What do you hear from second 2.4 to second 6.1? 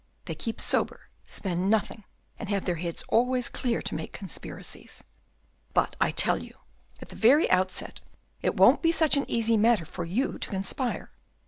have their heads always clear to make conspiracies. But I